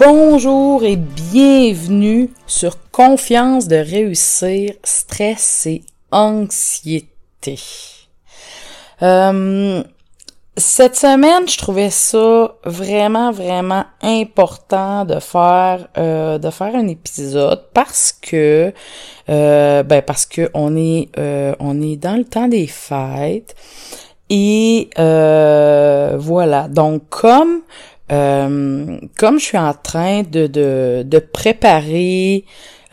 [0.00, 7.58] Bonjour et bienvenue sur Confiance de réussir, stress et anxiété.
[9.02, 9.82] Euh,
[10.56, 17.64] cette semaine, je trouvais ça vraiment vraiment important de faire euh, de faire un épisode
[17.74, 18.72] parce que
[19.28, 23.54] euh, ben parce que on est euh, on est dans le temps des fêtes
[24.30, 27.60] et voilà donc comme
[28.10, 32.44] comme je suis en train de de, de préparer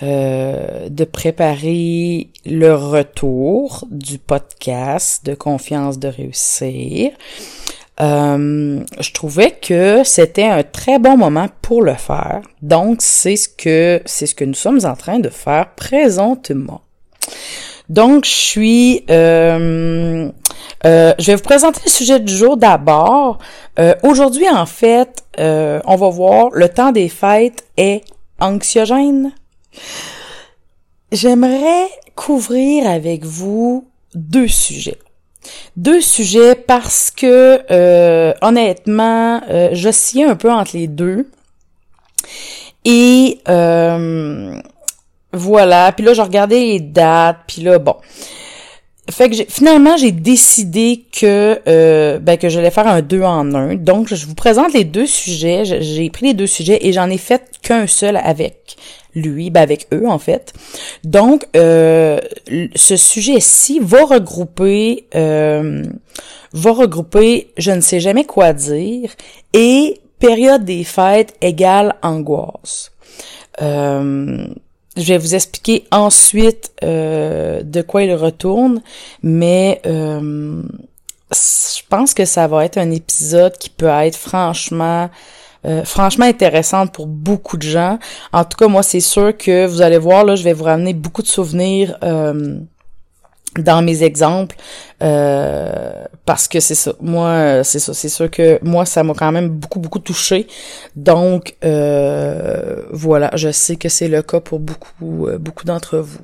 [0.04, 7.14] euh, de préparer le retour du podcast de confiance de réussir.
[8.00, 12.42] Euh, je trouvais que c'était un très bon moment pour le faire.
[12.62, 16.82] Donc c'est ce que c'est ce que nous sommes en train de faire présentement.
[17.90, 20.30] Donc je suis euh,
[20.84, 23.40] je vais vous présenter le sujet du jour d'abord.
[24.04, 28.04] Aujourd'hui en fait, on va voir le temps des fêtes est
[28.40, 29.34] anxiogène.
[31.12, 35.00] J'aimerais couvrir avec vous deux sujets.
[35.78, 41.30] Deux sujets parce que euh, honnêtement, euh, j'oscillais un peu entre les deux.
[42.84, 44.60] Et euh,
[45.32, 47.96] voilà, puis là je regardais les dates, puis là bon.
[49.10, 53.76] Fait que finalement j'ai décidé que euh, ben, que j'allais faire un deux en un.
[53.76, 55.64] Donc je vous présente les deux sujets.
[55.82, 58.76] J'ai pris les deux sujets et j'en ai fait qu'un seul avec
[59.18, 60.54] lui, ben avec eux en fait.
[61.04, 62.20] Donc, euh,
[62.76, 65.84] ce sujet-ci va regrouper, euh,
[66.54, 69.12] va regrouper, je ne sais jamais quoi dire,
[69.54, 72.92] et période des fêtes égale angoisse.
[73.62, 74.48] Euh,
[74.98, 78.82] je vais vous expliquer ensuite de quoi il retourne,
[79.24, 85.10] mais je pense que ça va être un épisode qui peut être franchement
[85.66, 88.00] euh, franchement intéressante pour beaucoup de gens.
[88.32, 90.94] En tout cas, moi, c'est sûr que vous allez voir, là, je vais vous ramener
[90.94, 92.60] beaucoup de souvenirs euh,
[93.56, 94.56] dans mes exemples
[95.02, 96.94] euh, parce que c'est ça.
[97.02, 97.94] Moi, c'est ça.
[97.94, 100.48] C'est sûr que moi, ça m'a quand même beaucoup, beaucoup touché.
[100.96, 106.20] Donc, voilà, je sais que c'est le cas pour beaucoup, beaucoup d'entre vous.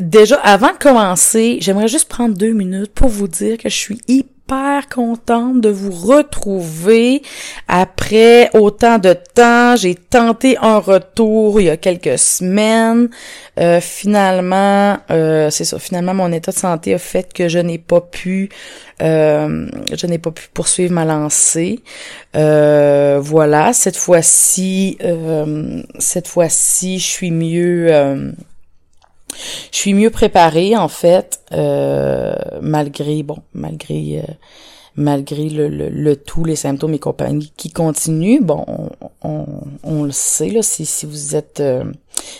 [0.00, 4.00] Déjà, avant de commencer, j'aimerais juste prendre deux minutes pour vous dire que je suis
[4.06, 7.22] hyper super contente de vous retrouver
[7.66, 9.76] après autant de temps.
[9.76, 13.10] J'ai tenté un retour il y a quelques semaines.
[13.60, 15.78] Euh, finalement, euh, c'est ça.
[15.78, 18.48] Finalement, mon état de santé a fait que je n'ai pas pu,
[19.02, 21.80] euh, je n'ai pas pu poursuivre ma lancée.
[22.32, 23.72] voilà.
[23.74, 24.96] Cette fois-ci,
[25.98, 28.32] cette fois-ci, je suis mieux
[29.72, 34.32] je suis mieux préparée en fait, euh, malgré bon, malgré euh,
[34.96, 38.40] malgré le, le, tout, les symptômes et compagnie qui continuent.
[38.42, 38.64] Bon,
[39.22, 39.46] on,
[39.84, 41.84] on, le sait là, si, si vous êtes, euh,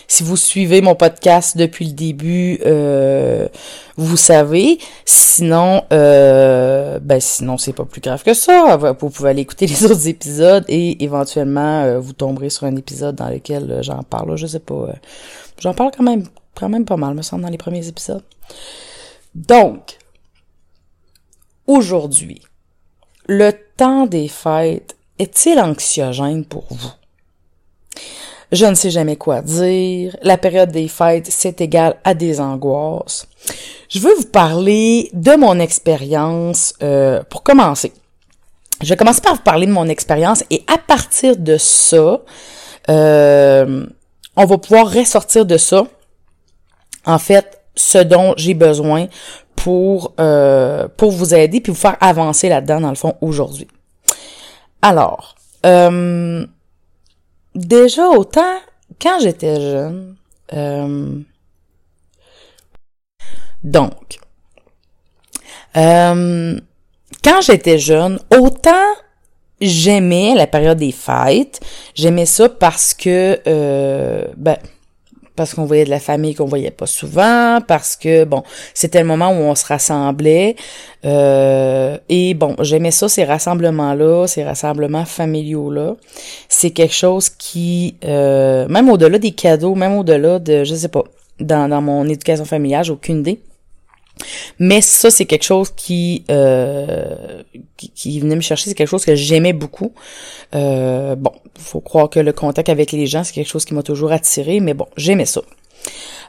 [0.09, 2.59] si vous suivez mon podcast depuis le début,
[3.95, 4.77] vous savez.
[5.05, 8.75] Sinon, ben sinon c'est pas plus grave que ça.
[8.99, 13.29] Vous pouvez aller écouter les autres épisodes et éventuellement vous tomberez sur un épisode dans
[13.29, 14.35] lequel j'en parle.
[14.35, 14.87] Je sais pas,
[15.59, 16.25] j'en parle quand même
[16.67, 18.23] même pas mal, me semble, dans les premiers épisodes.
[19.35, 19.97] Donc,
[21.67, 22.41] aujourd'hui,
[23.27, 26.91] le temps des fêtes est-il anxiogène pour vous?
[28.51, 30.15] Je ne sais jamais quoi dire.
[30.23, 33.27] La période des fêtes, c'est égal à des angoisses.
[33.89, 37.93] Je veux vous parler de mon expérience euh, pour commencer.
[38.81, 42.21] Je vais commencer par vous parler de mon expérience et à partir de ça,
[42.89, 43.85] euh,
[44.35, 45.85] on va pouvoir ressortir de ça
[47.05, 49.07] en fait ce dont j'ai besoin
[49.55, 53.67] pour euh, pour vous aider puis vous faire avancer là-dedans dans le fond aujourd'hui.
[54.81, 55.35] Alors,
[55.65, 56.45] euh,
[57.55, 58.59] déjà autant
[59.01, 60.15] quand j'étais jeune,
[60.53, 61.19] euh,
[63.63, 64.19] donc
[65.75, 68.71] quand j'étais jeune, autant
[69.61, 71.59] j'aimais la période des fêtes,
[71.95, 73.39] j'aimais ça parce que
[74.35, 74.57] ben
[75.39, 78.43] parce qu'on voyait de la famille qu'on voyait pas souvent, parce que bon,
[78.73, 80.57] c'était le moment où on se rassemblait.
[81.05, 85.95] Euh, et bon, j'aimais ça, ces rassemblements-là, ces rassemblements familiaux-là.
[86.49, 91.05] C'est quelque chose qui, euh, même au-delà des cadeaux, même au-delà de, je sais pas,
[91.39, 93.39] dans, dans mon éducation familiale, j'ai aucune idée.
[94.59, 97.43] Mais ça, c'est quelque chose qui, euh,
[97.77, 99.93] qui, venait me chercher, c'est quelque chose que j'aimais beaucoup.
[100.55, 103.83] Euh, bon, faut croire que le contact avec les gens, c'est quelque chose qui m'a
[103.83, 105.41] toujours attiré, mais bon, j'aimais ça.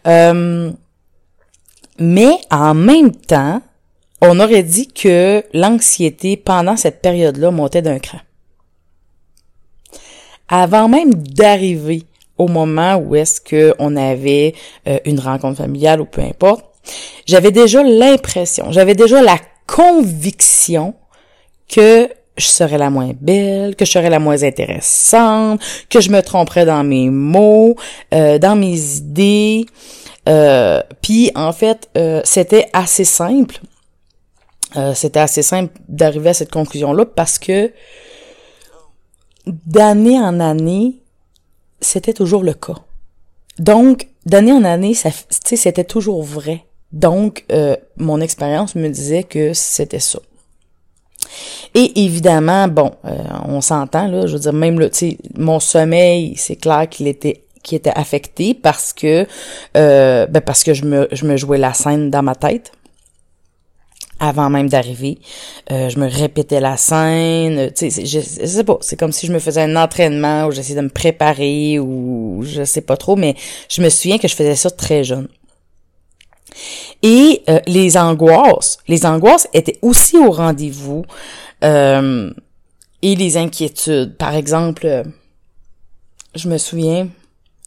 [0.07, 0.71] Euh,
[1.99, 3.61] mais en même temps,
[4.23, 8.19] on aurait dit que l'anxiété pendant cette période-là montait d'un cran.
[10.49, 12.05] Avant même d'arriver
[12.37, 14.55] au moment où est-ce que on avait
[14.89, 16.65] euh, une rencontre familiale ou peu importe,
[17.27, 20.94] j'avais déjà l'impression, j'avais déjà la conviction
[21.69, 26.23] que je serais la moins belle, que je serais la moins intéressante, que je me
[26.23, 27.77] tromperais dans mes mots,
[28.15, 29.67] euh, dans mes idées.
[30.29, 33.61] Euh, Puis en fait, euh, c'était assez simple.
[34.76, 37.73] Euh, c'était assez simple d'arriver à cette conclusion-là parce que
[39.47, 41.03] d'année en année,
[41.81, 42.76] c'était toujours le cas.
[43.59, 44.94] Donc, d'année en année,
[45.31, 46.65] c'était toujours vrai.
[46.93, 50.19] Donc, euh, mon expérience me disait que c'était ça.
[51.75, 55.61] Et évidemment, bon, euh, on s'entend là, je veux dire même le, tu sais, mon
[55.61, 59.27] sommeil, c'est clair qu'il était qui était affecté parce que
[59.77, 62.73] euh, ben parce que je me je me jouais la scène dans ma tête
[64.19, 65.19] avant même d'arriver.
[65.71, 69.33] je me répétais la scène, tu sais, je, je, sais pas, c'est comme si je
[69.33, 73.35] me faisais un entraînement ou j'essayais de me préparer ou je sais pas trop, mais
[73.71, 75.29] je me souviens que je faisais ça très jeune.
[77.02, 81.05] Et euh, les angoisses, les angoisses étaient aussi au rendez-vous
[81.64, 82.31] euh,
[83.02, 84.17] et les inquiétudes.
[84.17, 85.05] Par exemple, euh,
[86.35, 87.08] je me souviens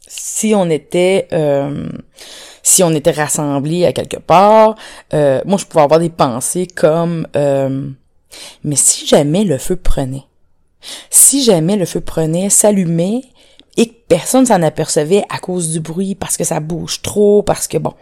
[0.07, 1.27] si on était
[2.62, 4.75] si on était rassemblés à quelque part,
[5.12, 7.27] moi je pouvais avoir des pensées comme
[8.63, 10.24] mais si jamais le feu prenait,
[11.09, 13.24] si jamais le feu prenait, s'allumait
[13.77, 17.68] et que personne s'en apercevait à cause du bruit parce que ça bouge trop, parce
[17.68, 17.94] que bon,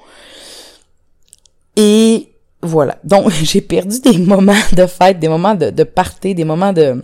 [1.76, 2.32] et
[2.62, 2.98] voilà.
[3.04, 7.04] Donc, j'ai perdu des moments de fête, des moments de, de party, des moments de...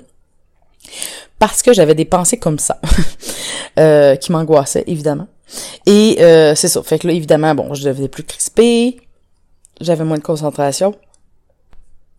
[1.40, 2.80] Parce que j'avais des pensées comme ça,
[3.80, 5.28] euh, qui m'angoissaient, évidemment.
[5.86, 6.82] Et euh, c'est ça.
[6.84, 8.98] Fait que là, évidemment, bon, je devenais plus crispée,
[9.80, 10.96] j'avais moins de concentration.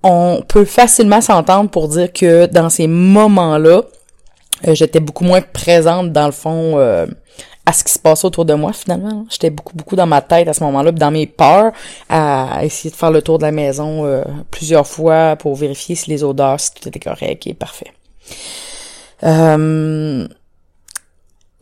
[0.03, 3.83] On peut facilement s'entendre pour dire que dans ces moments-là,
[4.67, 7.07] euh, j'étais beaucoup moins présente dans le fond euh,
[7.69, 9.27] à ce qui se passait autour de moi finalement.
[9.29, 11.73] J'étais beaucoup beaucoup dans ma tête à ce moment-là, dans mes peurs,
[12.09, 16.09] à essayer de faire le tour de la maison euh, plusieurs fois pour vérifier si
[16.09, 17.93] les odeurs, si tout était correct et parfait.
[19.23, 20.27] Euh,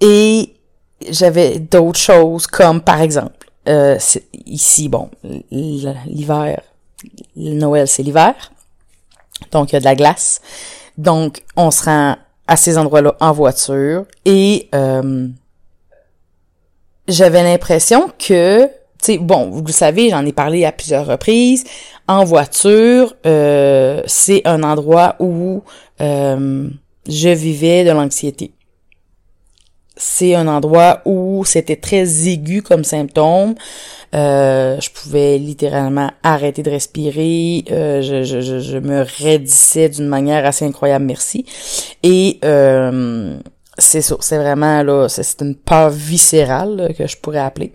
[0.01, 0.55] et
[1.11, 3.99] j'avais d'autres choses comme par exemple euh,
[4.47, 5.11] ici bon
[5.51, 6.61] l'hiver
[7.35, 8.53] Noël c'est l'hiver
[9.51, 10.41] donc il y a de la glace
[10.99, 12.17] donc on se rend
[12.47, 15.29] à ces endroits-là en voiture et euh,
[17.09, 18.71] j'avais l'impression que, tu
[19.01, 21.65] sais, bon, vous le savez, j'en ai parlé à plusieurs reprises.
[22.09, 25.63] En voiture, euh, c'est un endroit où
[26.01, 26.69] euh,
[27.09, 28.53] je vivais de l'anxiété.
[29.97, 33.55] C'est un endroit où c'était très aigu comme symptôme.
[34.15, 37.65] Euh, je pouvais littéralement arrêter de respirer.
[37.71, 41.45] Euh, je, je, je, me raidissais d'une manière assez incroyable, merci.
[42.03, 43.39] Et euh,
[43.79, 47.73] c'est ça, c'est vraiment là, c'est une peur viscérale que je pourrais appeler.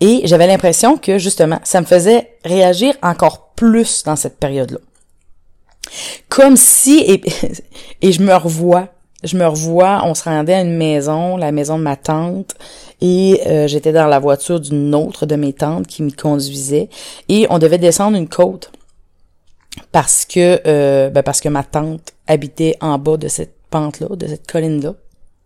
[0.00, 4.78] Et j'avais l'impression que justement, ça me faisait réagir encore plus dans cette période-là.
[6.28, 7.22] Comme si, et,
[8.02, 8.88] et je me revois,
[9.22, 12.54] je me revois, on se rendait à une maison, la maison de ma tante,
[13.00, 16.88] et euh, j'étais dans la voiture d'une autre de mes tantes qui m'y conduisait,
[17.28, 18.70] et on devait descendre une côte
[19.92, 24.08] parce que euh, ben parce que ma tante habitait en bas de cette pente là,
[24.16, 24.94] de cette colline là.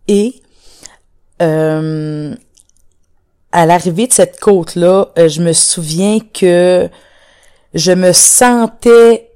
[0.07, 0.41] Et
[1.41, 2.33] euh,
[3.51, 6.89] à l'arrivée de cette côte-là, euh, je me souviens que
[7.73, 9.29] je me sentais,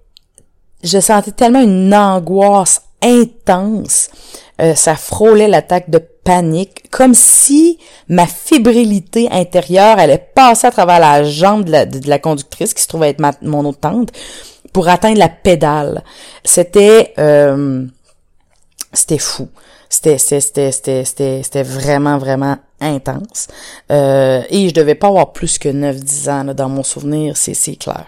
[0.83, 4.09] je sentais tellement une angoisse intense,
[4.61, 10.99] euh, ça frôlait l'attaque de panique, comme si ma fébrilité intérieure allait passer à travers
[10.99, 13.79] la jambe de la, conductrice qui se trouvait être mon autre
[14.73, 16.03] pour atteindre la pédale.
[16.43, 17.13] C'était
[18.93, 19.49] c'était fou.
[19.89, 23.47] C'était c'était c'était c'était c'était vraiment vraiment intense.
[23.91, 27.75] Euh, et je devais pas avoir plus que 9-10 ans dans mon souvenir, c'est c'est
[27.75, 28.05] clair.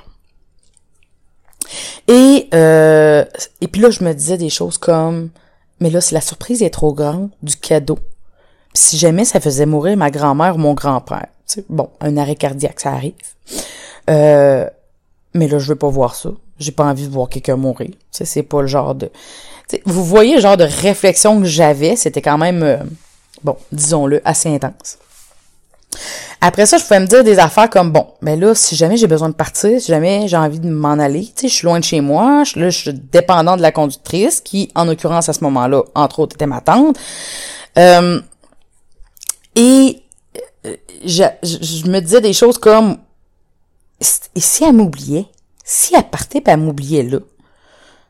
[2.07, 3.25] Et euh,
[3.61, 5.29] et puis là je me disais des choses comme
[5.79, 7.97] mais là si la surprise est trop grande du cadeau,
[8.73, 11.27] si jamais ça faisait mourir ma grand-mère ou mon grand-père.
[11.67, 13.13] Bon, un arrêt cardiaque, ça arrive.
[14.09, 14.69] Euh,
[15.33, 16.29] mais là, je veux pas voir ça.
[16.59, 17.91] J'ai pas envie de voir quelqu'un mourir.
[18.11, 19.09] C'est pas le genre de...
[19.85, 22.77] vous voyez le genre de réflexion que j'avais, c'était quand même, euh,
[23.43, 24.97] bon, disons-le, assez intense.
[26.39, 29.07] Après ça, je pouvais me dire des affaires comme bon, mais là, si jamais j'ai
[29.07, 31.79] besoin de partir, si jamais j'ai envie de m'en aller, tu sais, je suis loin
[31.79, 35.33] de chez moi, je, là, je suis dépendant de la conductrice, qui, en l'occurrence, à
[35.33, 36.97] ce moment-là, entre autres, était ma tante.
[37.77, 38.19] Euh,
[39.55, 40.01] et
[40.65, 42.97] euh, je, je, me disais des choses comme
[44.35, 45.27] et si elle m'oubliait?
[45.63, 47.19] Si elle partait pas elle m'oubliait là?
[47.19, 47.25] Tu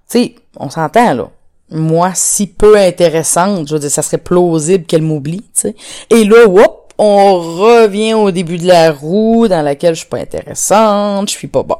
[0.07, 1.29] sais, on s'entend là.
[1.69, 5.75] Moi, si peu intéressante, je veux dire, ça serait plausible qu'elle m'oublie, tu sais.
[6.09, 10.19] Et là, hop, on revient au début de la roue dans laquelle je suis pas
[10.19, 11.77] intéressante, je suis pas bon.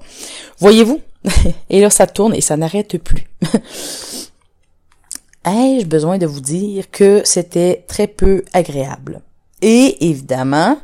[0.60, 1.02] Voyez-vous?
[1.70, 3.28] et là, ça tourne et ça n'arrête plus.
[5.46, 9.22] Ai-je besoin de vous dire que c'était très peu agréable?
[9.62, 10.78] Et évidemment,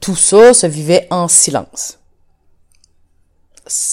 [0.00, 1.99] tout ça se vivait en silence.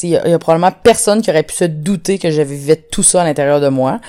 [0.03, 3.21] Il y, a, probablement personne qui aurait pu se douter que je vivais tout ça
[3.21, 3.99] à l'intérieur de moi.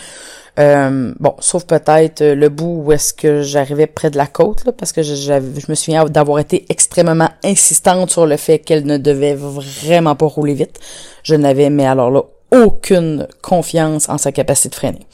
[0.59, 4.91] Euh, bon, sauf peut-être le bout où est-ce que j'arrivais près de la côte, parce
[4.93, 9.37] que je, je me souviens d'avoir été extrêmement insistante sur le fait qu'elle ne devait
[9.37, 10.81] vraiment pas rouler vite.
[11.23, 15.07] Je n'avais, mais alors là, aucune confiance en sa capacité de freiner.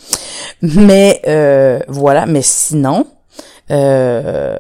[0.63, 3.07] Mais euh, voilà, mais sinon,
[3.71, 4.57] euh,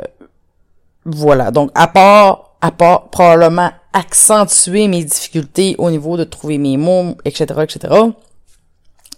[1.04, 1.50] voilà.
[1.50, 7.16] Donc, à part, à part probablement accentuer mes difficultés au niveau de trouver mes mots,
[7.24, 7.94] etc., etc.,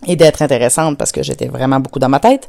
[0.06, 2.46] et d'être intéressante parce que j'étais vraiment beaucoup dans ma tête,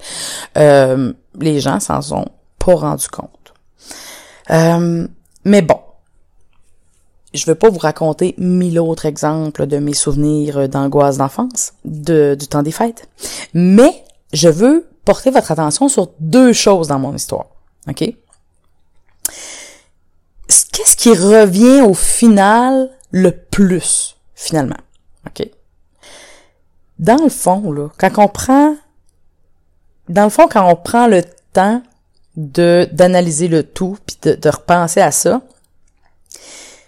[0.57, 2.27] euh, les gens s'en sont
[2.59, 3.53] pas rendus compte.
[4.51, 5.07] Euh,
[5.45, 5.79] mais bon,
[7.33, 12.47] je veux pas vous raconter mille autres exemples de mes souvenirs d'angoisse d'enfance, de, du
[12.47, 13.07] temps des fêtes,
[13.53, 14.03] mais
[14.33, 17.45] je veux porter votre attention sur deux choses dans mon histoire.
[17.87, 18.13] OK?
[20.47, 24.77] Qu'est-ce qui revient au final le plus, finalement?
[25.25, 25.49] OK?
[26.99, 28.75] Dans le fond, là, quand on prend,
[30.09, 31.23] dans le fond, quand on prend le
[31.53, 31.81] temps
[32.35, 35.41] de, d'analyser le tout puis de, de repenser à ça,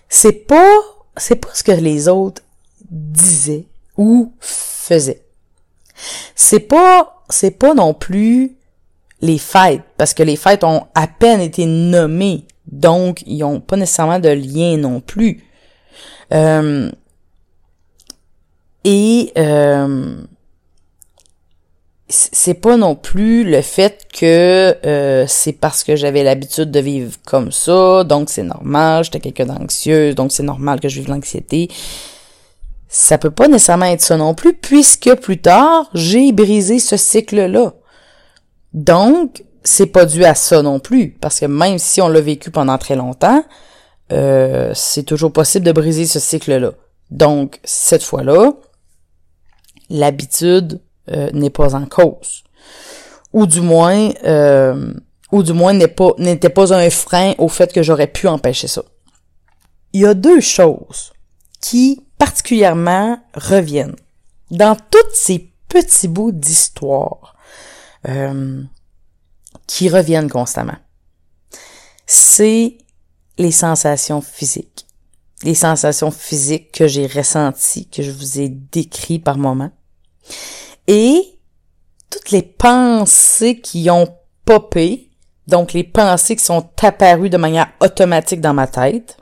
[0.07, 0.71] c'est pas,
[1.17, 2.41] c'est pas ce que les autres
[2.89, 5.23] disaient ou faisaient.
[6.35, 8.55] C'est pas, c'est pas non plus
[9.21, 13.77] les fêtes, parce que les fêtes ont à peine été nommées donc, ils n'ont pas
[13.77, 15.43] nécessairement de lien non plus.
[16.33, 16.89] Euh,
[18.83, 20.21] et euh,
[22.07, 27.17] c'est pas non plus le fait que euh, c'est parce que j'avais l'habitude de vivre
[27.25, 31.69] comme ça, donc c'est normal, j'étais quelqu'un d'anxieux, donc c'est normal que je vive l'anxiété.
[32.87, 37.73] Ça peut pas nécessairement être ça non plus, puisque plus tard, j'ai brisé ce cycle-là.
[38.73, 42.51] Donc, c'est pas dû à ça non plus, parce que même si on l'a vécu
[42.51, 43.43] pendant très longtemps,
[44.11, 46.71] euh, c'est toujours possible de briser ce cycle-là.
[47.11, 48.53] Donc, cette fois-là,
[49.89, 52.43] l'habitude euh, n'est pas en cause.
[53.33, 54.93] Ou du moins, euh,
[55.31, 58.83] ou du moins pas, n'était pas un frein au fait que j'aurais pu empêcher ça.
[59.93, 61.13] Il y a deux choses
[61.61, 63.95] qui particulièrement reviennent
[64.51, 67.35] dans tous ces petits bouts d'histoire.
[68.07, 68.61] Euh,
[69.67, 70.77] qui reviennent constamment.
[72.05, 72.77] C'est
[73.37, 74.85] les sensations physiques.
[75.43, 79.71] Les sensations physiques que j'ai ressenties, que je vous ai décrites par moments.
[80.87, 81.39] Et
[82.09, 84.07] toutes les pensées qui ont
[84.43, 85.09] popé,
[85.47, 89.17] donc les pensées qui sont apparues de manière automatique dans ma tête.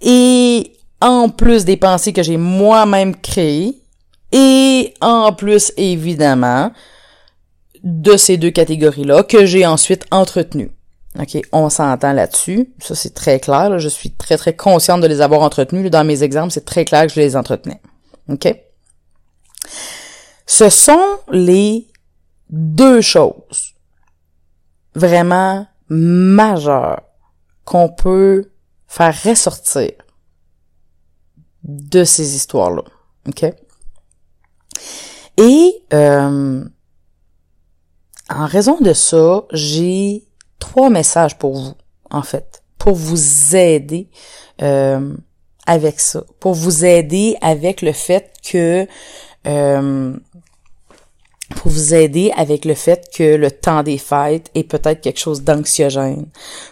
[0.00, 3.82] Et en plus des pensées que j'ai moi-même créées.
[4.32, 6.72] Et en plus, évidemment,
[7.82, 10.70] de ces deux catégories-là que j'ai ensuite entretenues.
[11.18, 12.72] OK, on s'entend là-dessus.
[12.78, 13.78] Ça, c'est très clair.
[13.78, 15.90] Je suis très, très consciente de les avoir entretenues.
[15.90, 17.80] Dans mes exemples, c'est très clair que je les entretenais.
[18.28, 18.54] OK?
[20.46, 21.88] Ce sont les
[22.48, 23.74] deux choses
[24.94, 27.02] vraiment majeures
[27.64, 28.50] qu'on peut
[28.86, 29.90] faire ressortir
[31.64, 32.82] de ces histoires-là.
[33.28, 33.44] OK?
[35.36, 36.64] Et euh,
[38.30, 40.24] en raison de ça, j'ai
[40.58, 41.74] trois messages pour vous,
[42.10, 44.08] en fait, pour vous aider
[44.62, 45.14] euh,
[45.66, 48.86] avec ça, pour vous aider avec le fait que
[49.46, 50.16] euh,
[51.56, 55.42] pour vous aider avec le fait que le temps des fêtes est peut-être quelque chose
[55.42, 56.26] d'anxiogène,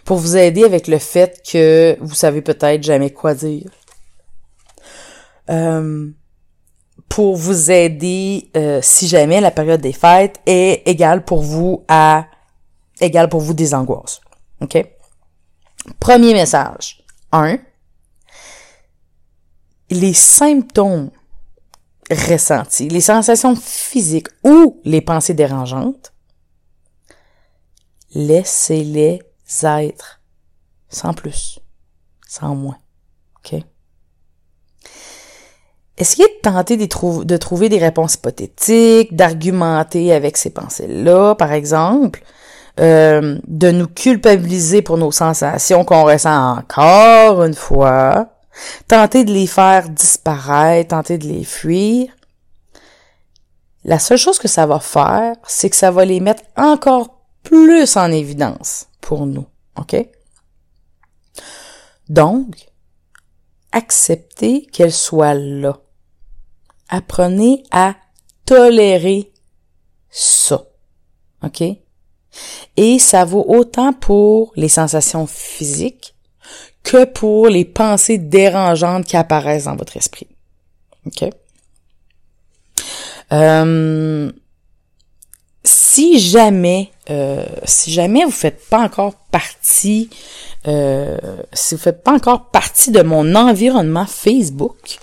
[0.04, 3.70] pour vous aider avec le fait que vous savez peut-être jamais quoi dire.
[5.50, 6.08] Euh,
[7.08, 12.26] pour vous aider euh, si jamais la période des fêtes est égale pour vous à
[13.00, 14.20] égale pour vous des angoisses.
[14.60, 14.84] OK?
[16.00, 17.02] Premier message.
[17.32, 17.58] 1.
[19.90, 21.10] Les symptômes
[22.10, 26.12] ressentis, les sensations physiques ou les pensées dérangeantes,
[28.14, 29.20] laissez-les
[29.62, 30.20] être.
[30.88, 31.58] Sans plus.
[32.26, 32.78] Sans moins.
[33.38, 33.62] OK?
[35.98, 42.22] Essayez de tenter de, de trouver des réponses hypothétiques, d'argumenter avec ces pensées-là, par exemple,
[42.78, 48.28] euh, de nous culpabiliser pour nos sensations qu'on ressent encore une fois,
[48.86, 52.06] tenter de les faire disparaître, tenter de les fuir.
[53.84, 57.96] La seule chose que ça va faire, c'est que ça va les mettre encore plus
[57.96, 59.46] en évidence pour nous.
[59.76, 59.96] OK?
[62.08, 62.54] Donc,
[63.72, 65.78] acceptez qu'elles soient là.
[66.88, 67.94] Apprenez à
[68.46, 69.30] tolérer
[70.10, 70.64] ça.
[71.42, 71.62] OK?
[72.76, 76.14] Et ça vaut autant pour les sensations physiques
[76.82, 80.28] que pour les pensées dérangeantes qui apparaissent dans votre esprit.
[81.06, 81.30] OK?
[83.32, 84.32] Euh,
[85.64, 90.08] si jamais, euh, si jamais vous faites pas encore partie,
[90.66, 91.18] euh,
[91.52, 94.98] si vous faites pas encore partie de mon environnement Facebook,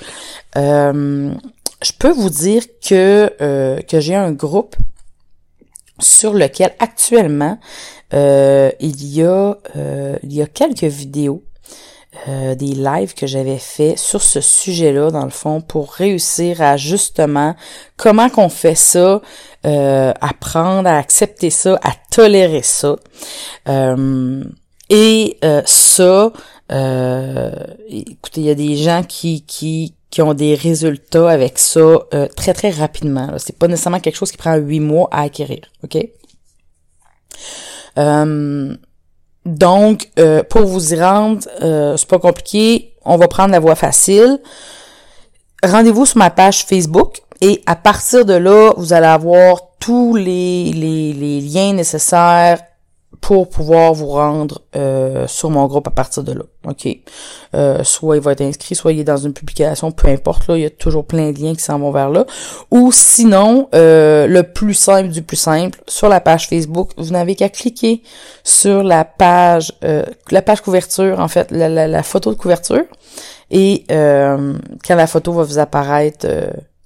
[1.86, 4.76] je peux vous dire que que j'ai un groupe
[6.00, 7.58] sur lequel actuellement
[8.14, 11.44] euh, il y a euh, il y a quelques vidéos
[12.28, 16.78] euh, des lives que j'avais fait sur ce sujet-là dans le fond pour réussir à
[16.78, 17.56] justement
[17.98, 19.22] comment qu'on fait ça
[19.64, 22.98] apprendre à accepter ça à tolérer ça.
[24.90, 26.32] Et ça
[27.90, 32.28] écoutez il y a des gens qui qui qui ont des résultats avec ça euh,
[32.36, 33.34] très très rapidement.
[33.38, 35.98] C'est pas nécessairement quelque chose qui prend huit mois à acquérir, ok?
[37.98, 38.76] Euh,
[39.46, 41.42] donc, euh, pour vous y rendre,
[41.98, 42.94] c'est pas compliqué.
[43.04, 44.40] On va prendre la voie facile.
[45.64, 50.72] Rendez-vous sur ma page Facebook et à partir de là, vous allez avoir tous les,
[50.74, 52.60] les, les liens nécessaires
[53.26, 56.44] pour pouvoir vous rendre euh, sur mon groupe à partir de là.
[56.68, 56.88] OK?
[57.56, 60.58] Euh, soit il va être inscrit, soit il est dans une publication, peu importe, là,
[60.58, 62.28] il y a toujours plein de liens qui s'en vont vers là.
[62.70, 67.34] Ou sinon, euh, le plus simple du plus simple, sur la page Facebook, vous n'avez
[67.34, 68.04] qu'à cliquer
[68.44, 69.74] sur la page
[70.30, 72.84] la page couverture, en fait, la, photo de couverture.
[73.50, 76.28] Et quand la photo va vous apparaître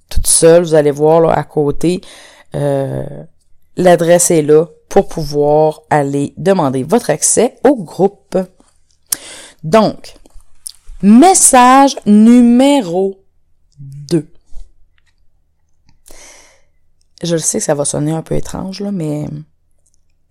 [0.08, 2.00] toute seule, vous allez voir là à côté,
[3.76, 8.36] l'adresse est là pour pouvoir aller demander votre accès au groupe.
[9.62, 10.16] Donc,
[11.00, 13.24] message numéro
[13.78, 14.28] 2.
[17.22, 19.26] Je sais que ça va sonner un peu étrange, là, mais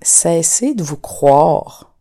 [0.02, 1.96] cessez de vous croire.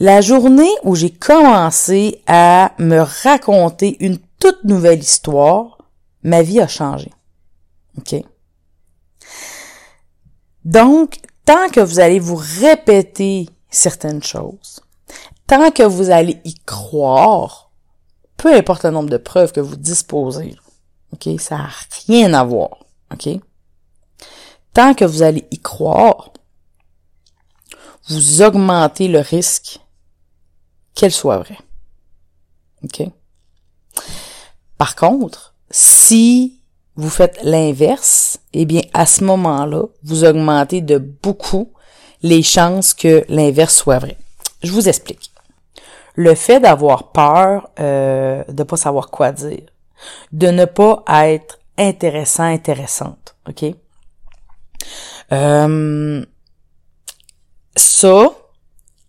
[0.00, 5.78] La journée où j'ai commencé à me raconter une toute nouvelle histoire,
[6.24, 7.10] ma vie a changé.
[10.64, 14.80] Donc, tant que vous allez vous répéter certaines choses,
[15.46, 17.70] tant que vous allez y croire,
[18.36, 20.56] peu importe le nombre de preuves que vous disposez,
[21.12, 21.70] ok, ça n'a
[22.06, 23.40] rien à voir, ok?
[24.72, 26.32] Tant que vous allez y croire,
[28.08, 29.80] vous augmentez le risque
[30.94, 31.58] qu'elle soit vraie.
[32.84, 33.02] OK?
[34.76, 36.61] Par contre, si
[36.96, 41.72] vous faites l'inverse, eh bien, à ce moment-là, vous augmentez de beaucoup
[42.22, 44.16] les chances que l'inverse soit vrai.
[44.62, 45.32] Je vous explique.
[46.14, 49.62] Le fait d'avoir peur, euh, de pas savoir quoi dire,
[50.32, 53.64] de ne pas être intéressant, intéressante, ok?
[55.32, 56.24] Euh,
[57.74, 58.30] ça,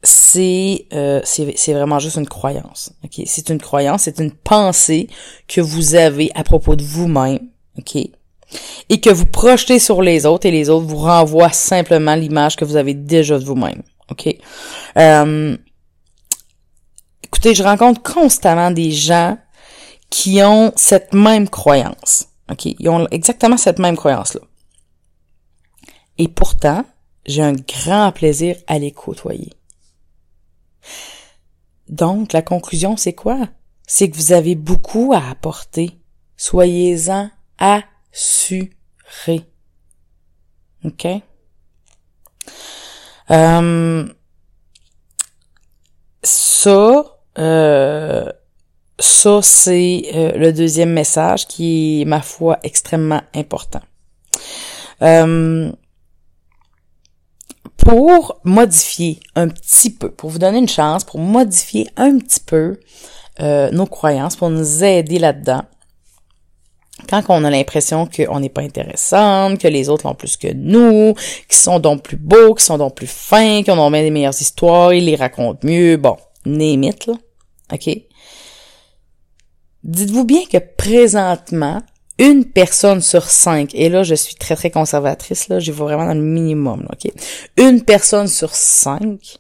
[0.01, 2.93] c'est euh, c'est vraiment juste une croyance.
[3.03, 3.21] ok?
[3.25, 5.09] C'est une croyance, c'est une pensée
[5.47, 7.95] que vous avez à propos de vous-même OK?
[8.89, 12.65] Et que vous projetez sur les autres et les autres vous renvoient simplement l'image que
[12.65, 13.81] vous avez déjà de vous-même.
[14.11, 14.35] OK?
[14.97, 15.57] Euh,
[17.23, 19.37] écoutez, je rencontre constamment des gens
[20.09, 22.27] qui ont cette même croyance.
[22.51, 22.65] OK?
[22.65, 24.41] Ils ont exactement cette même croyance-là.
[26.19, 26.85] Et pourtant,
[27.25, 29.53] j'ai un grand plaisir à les côtoyer.
[31.89, 33.47] Donc, la conclusion, c'est quoi?
[33.87, 35.97] C'est que vous avez beaucoup à apporter.
[36.37, 37.29] Soyez-en
[37.63, 38.69] assuré.
[40.83, 41.07] OK?
[43.31, 44.05] Euh,
[46.21, 47.03] ça,
[47.39, 48.31] euh,
[48.99, 53.81] ça, c'est euh, le deuxième message qui est, ma foi, extrêmement important.
[57.77, 62.79] pour modifier un petit peu, pour vous donner une chance, pour modifier un petit peu
[63.39, 65.63] euh, nos croyances, pour nous aider là-dedans,
[67.09, 71.15] quand on a l'impression qu'on n'est pas intéressante, que les autres l'ont plus que nous,
[71.49, 74.39] qui sont donc plus beaux, qui sont donc plus fins, qui ont donc des meilleures
[74.39, 77.13] histoires, ils les racontent mieux, bon, némite, là,
[77.73, 77.89] ok?
[79.83, 81.81] Dites-vous bien que présentement,
[82.19, 86.05] une personne sur cinq, et là je suis très très conservatrice, là, je vais vraiment
[86.05, 87.11] dans le minimum, ok?
[87.57, 89.37] Une personne sur cinq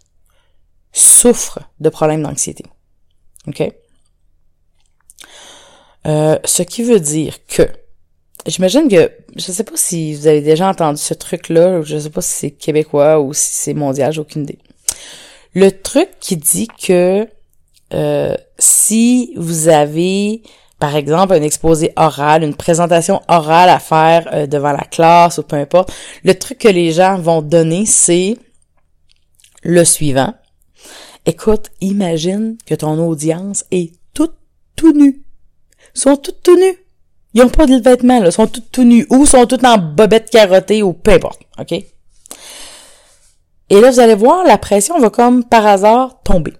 [0.91, 2.63] souffre de problèmes d'anxiété.
[3.47, 3.73] OK?
[6.05, 7.63] Euh, ce qui veut dire que,
[8.45, 12.21] j'imagine que, je sais pas si vous avez déjà entendu ce truc-là, je sais pas
[12.21, 14.59] si c'est québécois ou si c'est mondial, j'ai aucune idée.
[15.53, 17.27] Le truc qui dit que
[17.93, 20.41] euh, si vous avez,
[20.79, 25.43] par exemple, un exposé oral, une présentation orale à faire euh, devant la classe ou
[25.43, 28.35] peu importe, le truc que les gens vont donner, c'est
[29.61, 30.33] le suivant.
[31.25, 34.35] Écoute, imagine que ton audience est toute
[34.75, 35.22] tout nue
[35.93, 36.77] sont toutes tout nus.
[37.33, 39.07] Ils ont pas de vêtements, là, sont toutes tout nus.
[39.09, 41.41] Ou sont toutes en bobette carottée ou peu importe.
[41.59, 41.71] OK?
[41.71, 46.53] Et là, vous allez voir, la pression va comme par hasard tomber.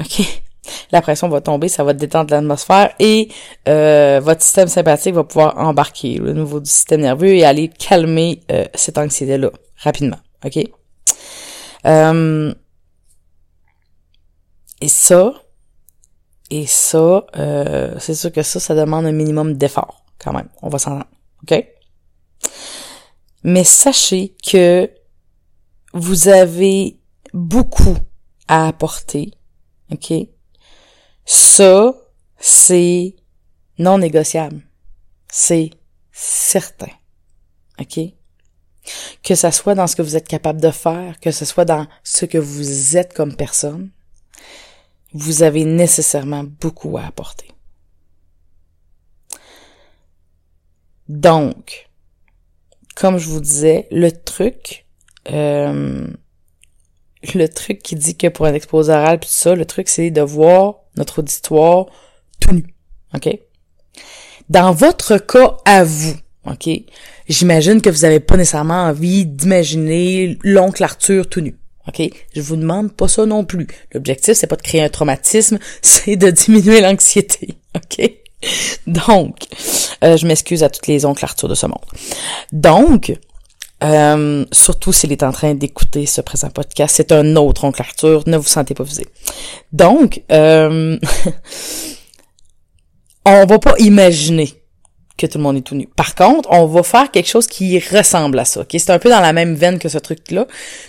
[0.00, 0.42] OK?
[0.92, 3.28] La pression va tomber, ça va détendre l'atmosphère et
[3.68, 8.40] euh, votre système sympathique va pouvoir embarquer le niveau du système nerveux et aller calmer
[8.50, 10.18] euh, cette anxiété-là rapidement.
[10.44, 10.58] OK?
[11.86, 12.54] Euh,
[14.80, 15.34] et ça,
[16.50, 20.48] et ça, euh, c'est sûr que ça, ça demande un minimum d'effort, quand même.
[20.62, 21.00] On va s'en.
[21.42, 21.66] OK?
[23.42, 24.90] Mais sachez que
[25.92, 26.98] vous avez
[27.32, 27.96] beaucoup
[28.48, 29.32] à apporter.
[29.92, 30.12] OK?
[31.24, 31.94] Ça,
[32.38, 33.16] c'est
[33.78, 34.62] non négociable.
[35.30, 35.70] C'est
[36.12, 36.90] certain.
[37.80, 38.00] OK?
[39.22, 41.86] Que ça soit dans ce que vous êtes capable de faire, que ce soit dans
[42.02, 43.90] ce que vous êtes comme personne,
[45.14, 47.46] vous avez nécessairement beaucoup à apporter.
[51.08, 51.88] Donc,
[52.96, 54.86] comme je vous disais, le truc,
[55.30, 56.06] euh,
[57.34, 60.20] le truc qui dit que pour un exposé oral tout ça, le truc c'est de
[60.20, 61.86] voir notre auditoire
[62.40, 62.74] tout nu,
[63.14, 63.38] ok?
[64.48, 66.14] Dans votre cas à vous,
[66.46, 66.68] ok?
[67.28, 71.56] J'imagine que vous n'avez pas nécessairement envie d'imaginer l'oncle Arthur tout nu.
[71.88, 72.02] OK?
[72.34, 73.66] Je vous demande pas ça non plus.
[73.92, 77.54] L'objectif, c'est pas de créer un traumatisme, c'est de diminuer l'anxiété.
[77.76, 78.10] OK?
[78.86, 79.46] Donc,
[80.02, 81.84] euh, je m'excuse à toutes les oncles Arthur de ce monde.
[82.52, 83.12] Donc,
[83.82, 88.22] euh, surtout s'il est en train d'écouter ce présent podcast, c'est un autre oncle Arthur,
[88.26, 89.06] ne vous sentez pas visé.
[89.72, 90.98] Donc, euh,
[93.26, 94.63] on va pas imaginer
[95.16, 95.86] que tout le monde est tout nu.
[95.86, 98.60] Par contre, on va faire quelque chose qui ressemble à ça.
[98.62, 98.78] Okay?
[98.78, 100.46] C'est un peu dans la même veine que ce truc-là.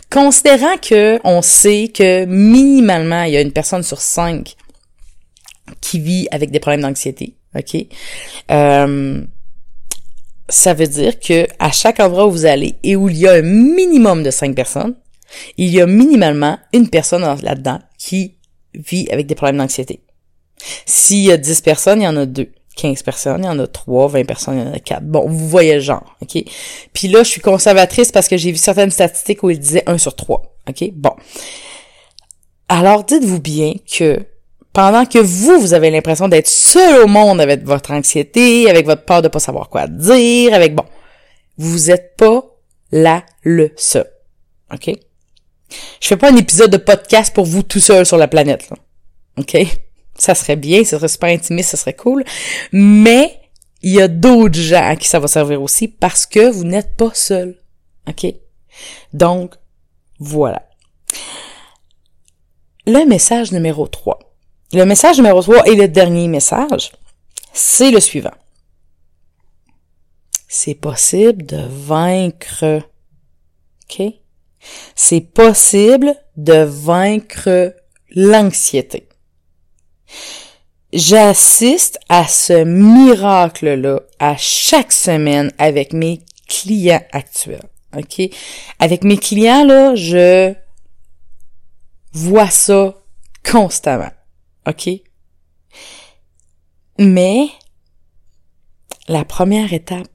[0.09, 4.55] Considérant que on sait que minimalement, il y a une personne sur cinq
[5.81, 7.35] qui vit avec des problèmes d'anxiété.
[7.55, 7.85] OK?
[8.51, 9.21] Euh,
[10.49, 13.33] ça veut dire que à chaque endroit où vous allez et où il y a
[13.33, 14.95] un minimum de cinq personnes,
[15.57, 18.35] il y a minimalement une personne là-dedans qui
[18.73, 20.01] vit avec des problèmes d'anxiété.
[20.85, 22.51] S'il y a dix personnes, il y en a deux.
[22.75, 25.03] 15 personnes, il y en a 3, 20 personnes, il y en a 4.
[25.03, 26.43] Bon, vous voyez le genre, OK?
[26.93, 29.97] Puis là, je suis conservatrice parce que j'ai vu certaines statistiques où il disait 1
[29.97, 30.91] sur 3, OK?
[30.93, 31.11] Bon.
[32.67, 34.19] Alors, dites-vous bien que
[34.73, 39.05] pendant que vous, vous avez l'impression d'être seul au monde avec votre anxiété, avec votre
[39.05, 40.83] peur de pas savoir quoi dire, avec, bon,
[41.57, 42.43] vous êtes pas
[42.91, 44.09] là le seul,
[44.73, 44.91] OK?
[46.01, 48.77] Je fais pas un épisode de podcast pour vous tout seul sur la planète, là.
[49.38, 49.55] OK?
[50.17, 52.23] Ça serait bien, ça serait super intimiste, ça serait cool.
[52.71, 53.39] Mais
[53.82, 56.95] il y a d'autres gens à qui ça va servir aussi parce que vous n'êtes
[56.95, 57.58] pas seul.
[58.08, 58.25] OK?
[59.13, 59.56] Donc,
[60.19, 60.67] voilà.
[62.88, 64.19] Le message numéro 3.
[64.73, 66.91] Le message numéro 3 et le dernier message,
[67.54, 68.34] c'est le suivant.
[70.47, 72.82] C'est possible de vaincre.
[73.84, 74.01] OK?
[74.95, 77.75] C'est possible de vaincre
[78.12, 79.08] l'anxiété.
[80.93, 87.67] J'assiste à ce miracle-là à chaque semaine avec mes clients actuels.
[87.97, 88.21] OK?
[88.80, 90.54] Avec mes clients, là, je
[92.13, 92.95] vois ça
[93.43, 94.12] constamment.
[94.67, 94.89] OK?
[96.97, 97.47] Mais
[99.08, 100.08] la première étape,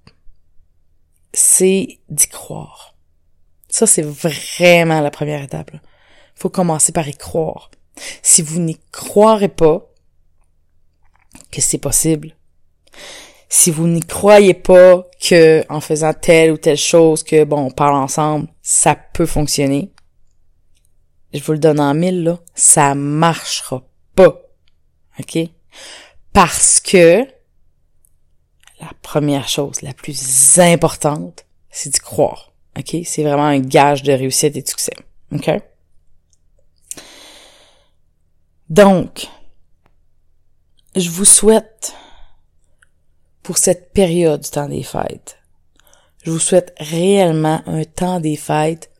[1.32, 2.94] c'est d'y croire.
[3.68, 5.70] Ça, c'est vraiment la première étape.
[5.72, 5.80] Il
[6.34, 7.70] faut commencer par y croire.
[8.22, 9.89] Si vous n'y croirez pas
[11.50, 12.35] que c'est possible,
[13.48, 17.70] si vous n'y croyez pas que en faisant telle ou telle chose que bon on
[17.70, 19.90] parle ensemble, ça peut fonctionner,
[21.35, 23.83] je vous le donne en mille, là, ça marchera
[24.14, 24.40] pas.
[25.18, 25.38] OK?
[26.33, 27.24] Parce que
[28.81, 32.53] la première chose, la plus importante, c'est d'y croire.
[32.79, 32.96] OK?
[33.05, 34.94] C'est vraiment un gage de réussite et de succès.
[35.33, 35.50] OK?
[38.68, 39.29] Donc,
[40.96, 41.94] je vous souhaite,
[43.42, 45.38] pour cette période du temps des fêtes,
[46.24, 48.90] je vous souhaite réellement un temps des fêtes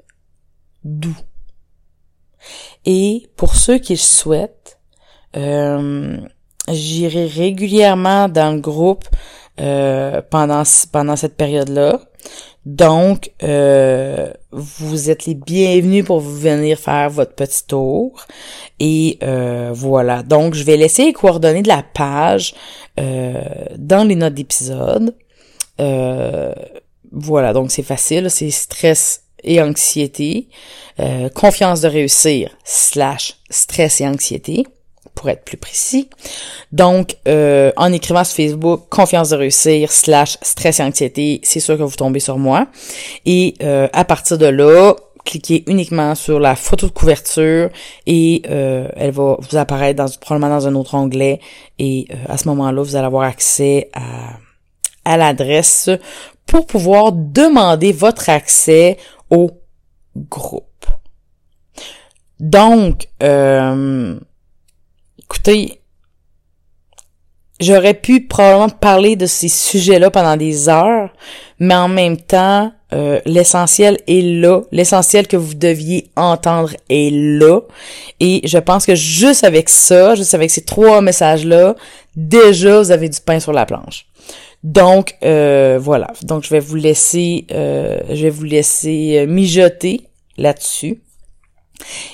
[0.85, 1.17] doux.
[2.87, 4.79] Et pour ceux qui le souhaitent,
[5.37, 6.19] euh,
[6.69, 9.05] j'irai régulièrement dans le groupe
[9.61, 12.01] euh, pendant pendant cette période-là.
[12.71, 18.27] Donc, euh, vous êtes les bienvenus pour venir faire votre petit tour.
[18.79, 20.23] Et euh, voilà.
[20.23, 22.55] Donc, je vais laisser les coordonnées de la page
[22.97, 25.15] dans les notes d'épisode.
[25.79, 28.31] voilà, donc c'est facile.
[28.31, 30.49] C'est stress et anxiété.
[31.35, 34.65] confiance de réussir slash stress et anxiété
[35.15, 36.09] pour être plus précis.
[36.73, 41.77] Donc, euh, en écrivant sur Facebook, confiance de réussir, slash stress et anxiété, c'est sûr
[41.77, 42.67] que vous tombez sur moi.
[43.27, 44.95] Et euh, à partir de là,
[45.25, 47.71] cliquez uniquement sur la photo de couverture
[48.07, 51.41] et euh, elle va vous apparaître dans, probablement dans un autre onglet.
[51.79, 54.39] Et à ce moment-là, vous allez avoir accès à,
[55.05, 55.91] à l'adresse
[56.47, 58.97] pour pouvoir demander votre accès
[59.31, 59.51] au
[60.17, 60.65] groupe.
[62.41, 64.19] Donc, euh,
[65.31, 65.81] Écoutez,
[67.61, 71.11] j'aurais pu probablement parler de ces sujets-là pendant des heures,
[71.61, 74.63] mais en même temps, euh, l'essentiel est là.
[74.73, 77.61] L'essentiel que vous deviez entendre est là.
[78.19, 81.77] Et je pense que juste avec ça, juste avec ces trois messages-là,
[82.17, 84.07] déjà, vous avez du pain sur la planche.
[84.65, 86.09] Donc, euh, voilà.
[86.23, 91.01] Donc, je vais vous laisser, euh, je vais vous laisser mijoter là-dessus.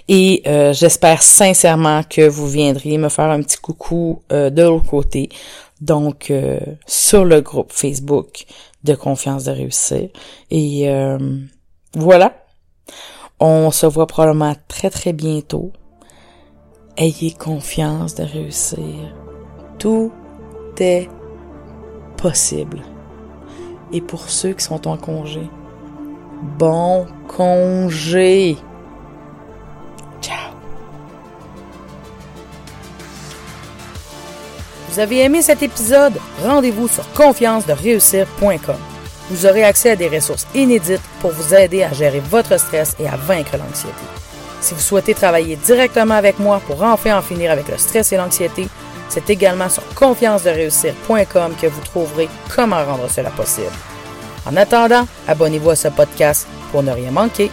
[0.09, 4.89] Et euh, j'espère sincèrement que vous viendriez me faire un petit coucou euh, de l'autre
[4.89, 5.29] côté.
[5.81, 8.47] Donc, euh, sur le groupe Facebook
[8.85, 10.09] de Confiance de réussir.
[10.51, 10.89] Et
[11.95, 12.35] voilà.
[13.39, 15.73] On se voit probablement très très bientôt.
[16.97, 19.15] Ayez confiance de réussir.
[19.79, 20.13] Tout
[20.79, 21.09] est
[22.17, 22.81] possible.
[23.93, 25.43] Et pour ceux qui sont en congé,
[26.59, 28.57] bon congé!
[34.97, 38.77] Vous avez aimé cet épisode, rendez-vous sur confiance-de-réussir.com.
[39.29, 43.07] Vous aurez accès à des ressources inédites pour vous aider à gérer votre stress et
[43.07, 43.93] à vaincre l'anxiété.
[44.63, 48.17] Si vous souhaitez travailler directement avec moi pour enfin en finir avec le stress et
[48.17, 48.69] l'anxiété,
[49.11, 53.67] c'est également sur confiance-de-réussir.com que vous trouverez comment rendre cela possible.
[54.47, 57.51] En attendant, abonnez-vous à ce podcast pour ne rien manquer.